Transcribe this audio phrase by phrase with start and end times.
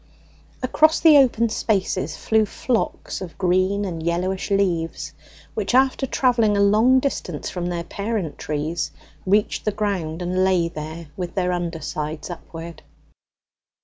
[0.63, 5.13] Across the open spaces flew flocks of green and yellowish leaves,
[5.53, 8.89] which, after travelling a long distance from their parent trees,
[9.27, 12.81] reached the ground, and lay there with their under sides upward.